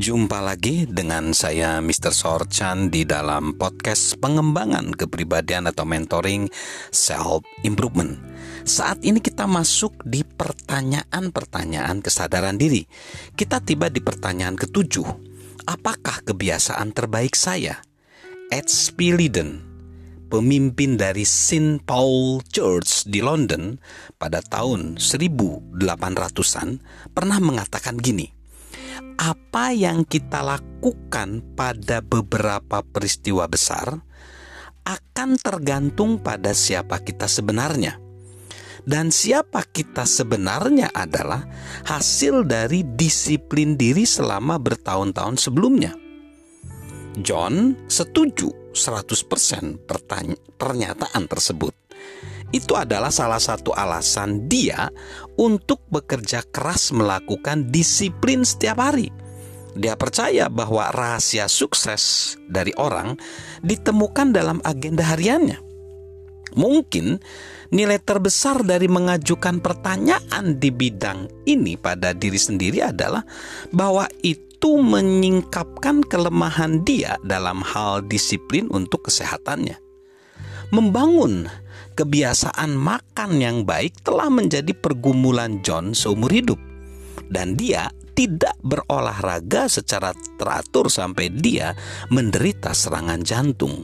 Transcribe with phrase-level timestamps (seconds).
[0.00, 2.16] Jumpa lagi dengan saya Mr.
[2.16, 6.48] Sorchan di dalam podcast pengembangan kepribadian atau mentoring
[6.88, 8.16] self improvement.
[8.64, 12.88] Saat ini kita masuk di pertanyaan-pertanyaan kesadaran diri.
[13.36, 15.04] Kita tiba di pertanyaan ketujuh.
[15.68, 17.84] Apakah kebiasaan terbaik saya?
[18.48, 19.20] H.P.
[19.20, 19.60] Liden,
[20.32, 21.84] pemimpin dari St.
[21.84, 23.76] Paul Church di London
[24.16, 26.80] pada tahun 1800-an
[27.12, 28.39] pernah mengatakan gini
[29.20, 34.00] apa yang kita lakukan pada beberapa peristiwa besar
[34.88, 38.00] akan tergantung pada siapa kita sebenarnya.
[38.80, 41.44] Dan siapa kita sebenarnya adalah
[41.84, 45.92] hasil dari disiplin diri selama bertahun-tahun sebelumnya.
[47.20, 49.84] John setuju 100%
[50.56, 51.79] pernyataan tersebut.
[52.50, 54.90] Itu adalah salah satu alasan dia
[55.38, 59.14] untuk bekerja keras melakukan disiplin setiap hari.
[59.78, 63.14] Dia percaya bahwa rahasia sukses dari orang
[63.62, 65.62] ditemukan dalam agenda hariannya.
[66.58, 67.22] Mungkin
[67.70, 73.22] nilai terbesar dari mengajukan pertanyaan di bidang ini pada diri sendiri adalah
[73.70, 79.89] bahwa itu menyingkapkan kelemahan dia dalam hal disiplin untuk kesehatannya.
[80.70, 81.50] Membangun
[81.98, 86.62] kebiasaan makan yang baik telah menjadi pergumulan John seumur hidup,
[87.26, 91.74] dan dia tidak berolahraga secara teratur sampai dia
[92.14, 93.82] menderita serangan jantung.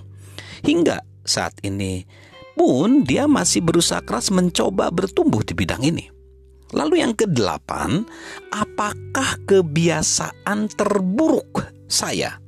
[0.63, 2.07] Hingga saat ini
[2.55, 6.07] pun dia masih berusaha keras mencoba bertumbuh di bidang ini.
[6.71, 8.07] Lalu yang kedelapan,
[8.55, 12.39] apakah kebiasaan terburuk saya?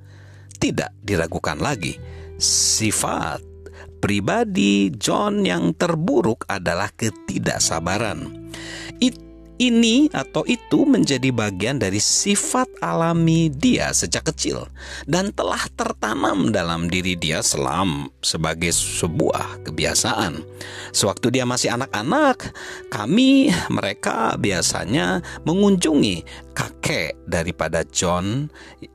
[0.59, 1.95] Tidak diragukan lagi.
[2.39, 3.58] Sifat
[3.99, 8.51] pribadi John yang terburuk adalah ketidaksabaran.
[8.99, 14.71] It, ini atau itu menjadi bagian dari sifat alami dia sejak kecil
[15.11, 20.47] dan telah tertanam dalam diri dia selam sebagai sebuah kebiasaan.
[20.95, 22.55] Sewaktu dia masih anak-anak,
[22.89, 26.23] kami mereka biasanya mengunjungi
[26.55, 28.47] kakek daripada John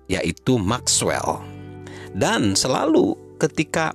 [0.08, 1.44] yaitu Maxwell.
[2.16, 3.92] Dan selalu ketika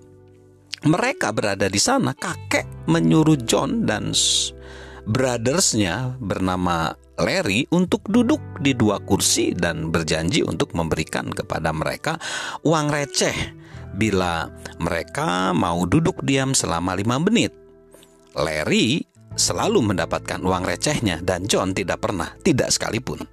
[0.86, 4.14] mereka berada di sana, kakek menyuruh John dan
[5.08, 12.14] brothersnya bernama Larry untuk duduk di dua kursi dan berjanji untuk memberikan kepada mereka
[12.62, 13.34] uang receh
[13.98, 14.46] bila
[14.78, 17.50] mereka mau duduk diam selama lima menit.
[18.38, 19.02] Larry
[19.34, 23.26] selalu mendapatkan uang recehnya dan John tidak pernah, tidak sekalipun.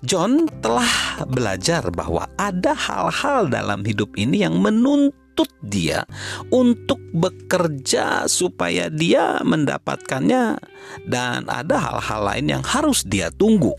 [0.00, 6.04] John telah belajar bahwa ada hal-hal dalam hidup ini yang menuntut menuntut dia
[6.52, 10.60] untuk bekerja supaya dia mendapatkannya,
[11.08, 13.72] dan ada hal-hal lain yang harus dia tunggu.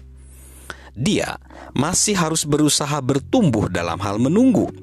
[0.97, 1.37] Dia
[1.77, 4.73] masih harus berusaha bertumbuh dalam hal menunggu.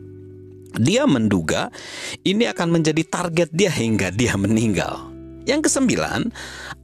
[0.78, 1.74] Dia menduga
[2.22, 5.10] ini akan menjadi target dia hingga dia meninggal.
[5.48, 6.30] Yang kesembilan,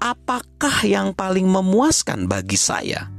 [0.00, 3.12] apakah yang paling memuaskan bagi saya?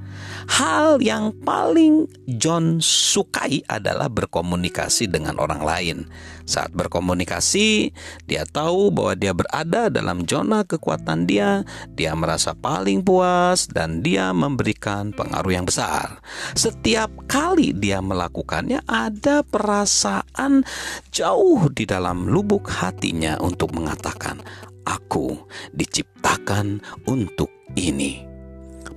[0.46, 2.06] Hal yang paling
[2.38, 5.98] John sukai adalah berkomunikasi dengan orang lain.
[6.46, 7.90] Saat berkomunikasi,
[8.30, 11.66] dia tahu bahwa dia berada dalam zona kekuatan dia,
[11.98, 16.22] dia merasa paling puas dan dia memberikan pengaruh yang besar.
[16.54, 20.62] Setiap kali dia melakukannya ada perasaan
[21.10, 24.46] jauh di dalam lubuk hatinya untuk mengatakan,
[24.86, 28.35] "Aku diciptakan untuk ini."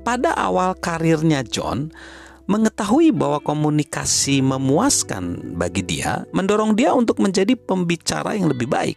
[0.02, 1.92] Pada awal karirnya John,
[2.48, 8.96] mengetahui bahwa komunikasi memuaskan bagi dia, mendorong dia untuk menjadi pembicara yang lebih baik.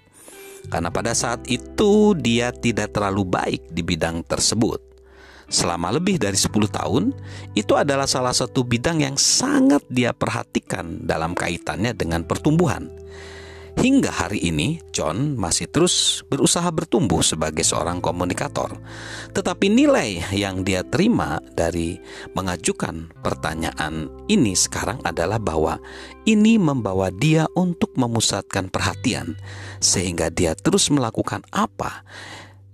[0.72, 4.80] Karena pada saat itu dia tidak terlalu baik di bidang tersebut.
[5.52, 7.12] Selama lebih dari 10 tahun,
[7.60, 12.88] itu adalah salah satu bidang yang sangat dia perhatikan dalam kaitannya dengan pertumbuhan.
[13.72, 18.76] Hingga hari ini, John masih terus berusaha bertumbuh sebagai seorang komunikator.
[19.32, 21.96] Tetapi nilai yang dia terima dari
[22.36, 25.80] mengajukan pertanyaan ini sekarang adalah bahwa
[26.28, 29.40] ini membawa dia untuk memusatkan perhatian,
[29.80, 32.04] sehingga dia terus melakukan apa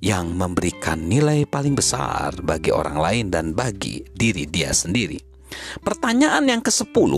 [0.01, 5.17] yang memberikan nilai paling besar bagi orang lain dan bagi diri dia sendiri.
[5.81, 7.11] Pertanyaan yang ke-10,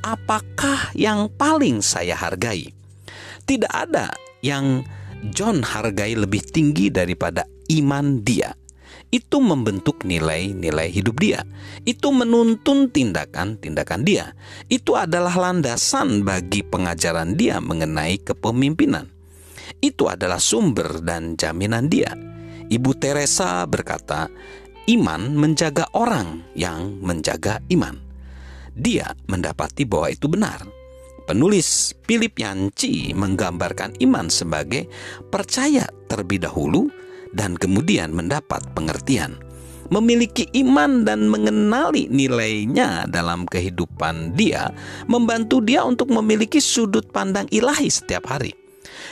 [0.00, 2.75] apakah yang paling saya hargai?
[3.46, 4.10] Tidak ada
[4.42, 4.82] yang
[5.32, 8.52] John hargai lebih tinggi daripada iman dia.
[9.08, 11.46] Itu membentuk nilai-nilai hidup dia.
[11.86, 14.34] Itu menuntun tindakan-tindakan dia.
[14.66, 19.06] Itu adalah landasan bagi pengajaran dia mengenai kepemimpinan.
[19.78, 22.12] Itu adalah sumber dan jaminan dia.
[22.66, 24.26] Ibu Teresa berkata,
[24.90, 28.06] "Iman menjaga orang yang menjaga iman."
[28.76, 30.75] dia mendapati bahwa itu benar.
[31.26, 34.86] Penulis Philip Yanci menggambarkan iman sebagai
[35.26, 36.86] percaya terlebih dahulu
[37.34, 39.34] dan kemudian mendapat pengertian.
[39.90, 44.70] Memiliki iman dan mengenali nilainya dalam kehidupan dia
[45.10, 48.54] membantu dia untuk memiliki sudut pandang ilahi setiap hari.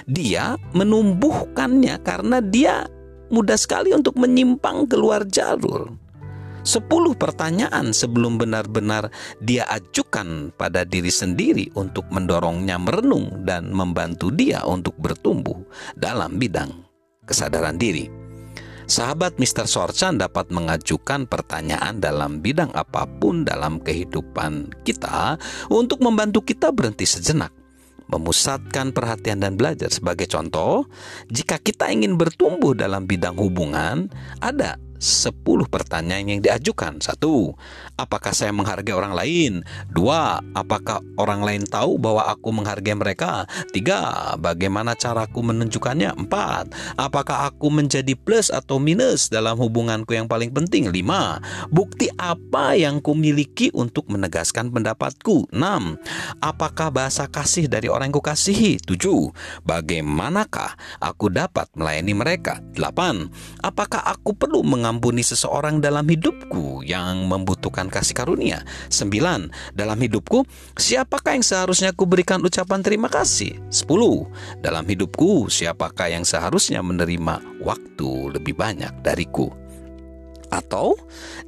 [0.07, 2.87] Dia menumbuhkannya karena dia
[3.35, 6.04] mudah sekali untuk menyimpang keluar jalur.
[6.65, 9.13] Sepuluh pertanyaan sebelum benar-benar
[9.45, 15.61] dia ajukan pada diri sendiri untuk mendorongnya merenung dan membantu dia untuk bertumbuh
[15.93, 16.73] dalam bidang
[17.29, 18.09] kesadaran diri.
[18.89, 19.69] Sahabat Mr.
[19.69, 25.37] Sorchan dapat mengajukan pertanyaan dalam bidang apa pun dalam kehidupan kita
[25.69, 27.53] untuk membantu kita berhenti sejenak
[28.05, 29.89] memusatkan perhatian dan belajar.
[29.89, 30.85] Sebagai contoh,
[31.33, 34.13] jika kita ingin bertumbuh dalam bidang hubungan,
[34.45, 36.99] ada 10 pertanyaan yang diajukan.
[36.99, 37.53] Satu,
[38.01, 39.53] apakah saya menghargai orang lain?
[39.93, 43.45] Dua, apakah orang lain tahu bahwa aku menghargai mereka?
[43.71, 46.17] Tiga, bagaimana caraku menunjukkannya?
[46.17, 50.89] Empat, apakah aku menjadi plus atau minus dalam hubunganku yang paling penting?
[50.89, 51.39] Lima,
[51.69, 55.53] bukti apa yang kumiliki untuk menegaskan pendapatku?
[55.53, 56.01] Enam,
[56.41, 58.81] apakah bahasa kasih dari orang yang kukasihi?
[58.83, 59.31] Tujuh,
[59.67, 62.63] bagaimanakah aku dapat melayani mereka?
[62.75, 63.29] Delapan,
[63.61, 68.63] apakah aku perlu mengambil mengampuni seseorang dalam hidupku yang membutuhkan kasih karunia.
[68.95, 70.47] Sembilan, dalam hidupku,
[70.79, 73.59] siapakah yang seharusnya aku berikan ucapan terima kasih?
[73.75, 74.31] Sepuluh,
[74.63, 79.64] dalam hidupku, siapakah yang seharusnya menerima waktu lebih banyak dariku?
[80.55, 80.95] Atau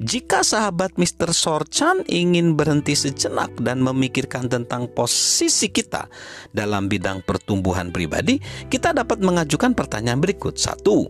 [0.03, 1.31] jika sahabat Mr.
[1.31, 6.11] Sorchan ingin berhenti sejenak dan memikirkan tentang posisi kita
[6.51, 10.59] dalam bidang pertumbuhan pribadi, kita dapat mengajukan pertanyaan berikut.
[10.59, 11.07] Satu,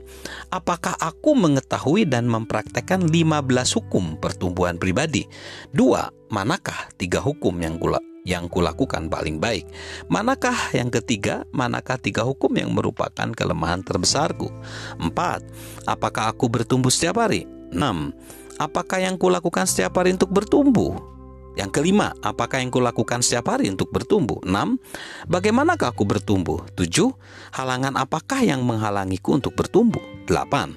[0.52, 5.24] apakah aku mengetahui dan mempraktekkan 15 hukum pertumbuhan pribadi?
[5.72, 9.70] Dua, manakah tiga hukum yang kula yang kulakukan paling baik?
[10.10, 11.46] Manakah yang ketiga?
[11.54, 14.50] Manakah tiga hukum yang merupakan kelemahan terbesarku?
[14.98, 15.46] Empat,
[15.86, 17.55] apakah aku bertumbuh setiap hari?
[17.72, 18.60] 6.
[18.60, 21.16] Apakah yang kulakukan setiap hari untuk bertumbuh?
[21.56, 24.44] Yang kelima, apakah yang kulakukan setiap hari untuk bertumbuh?
[24.44, 24.76] 6.
[25.24, 26.60] Bagaimanakah aku bertumbuh?
[26.76, 27.16] 7.
[27.56, 30.04] Halangan apakah yang menghalangiku untuk bertumbuh?
[30.28, 30.76] 8.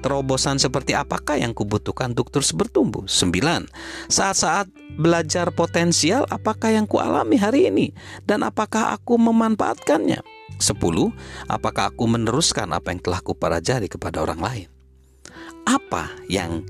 [0.00, 3.04] Terobosan seperti apakah yang kubutuhkan untuk terus bertumbuh?
[3.10, 3.66] 9.
[4.06, 7.90] Saat-saat belajar potensial apakah yang kualami hari ini?
[8.22, 10.22] Dan apakah aku memanfaatkannya?
[10.56, 10.72] 10.
[11.50, 14.79] Apakah aku meneruskan apa yang telah kupelajari kepada orang lain?
[15.70, 16.66] Apa yang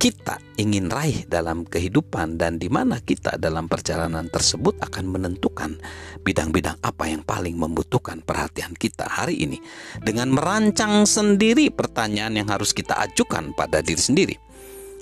[0.00, 5.76] kita ingin raih dalam kehidupan dan di mana kita dalam perjalanan tersebut akan menentukan
[6.24, 9.60] bidang-bidang apa yang paling membutuhkan perhatian kita hari ini
[10.00, 14.36] dengan merancang sendiri pertanyaan yang harus kita ajukan pada diri sendiri.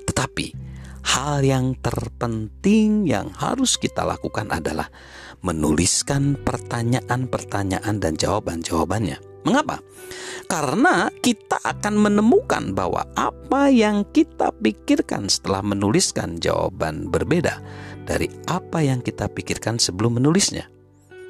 [0.07, 0.47] Tetapi
[1.15, 4.91] hal yang terpenting yang harus kita lakukan adalah
[5.45, 9.21] menuliskan pertanyaan-pertanyaan dan jawaban-jawabannya.
[9.45, 9.77] Mengapa?
[10.49, 17.61] Karena kita akan menemukan bahwa apa yang kita pikirkan setelah menuliskan jawaban berbeda
[18.09, 20.74] dari apa yang kita pikirkan sebelum menulisnya.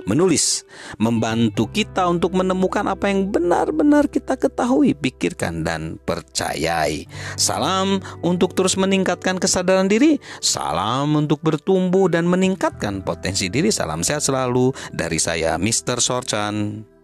[0.06, 0.64] Menulis
[1.02, 7.10] membantu kita untuk menemukan apa yang benar-benar kita ketahui, pikirkan, dan percayai.
[7.36, 13.74] Salam untuk terus meningkatkan kesadaran diri, salam untuk bertumbuh dan meningkatkan potensi diri.
[13.74, 15.98] Salam sehat selalu dari saya, Mr.
[15.98, 16.95] Sorchan.